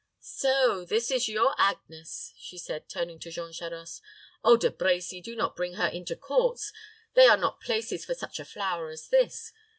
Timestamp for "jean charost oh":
3.29-4.57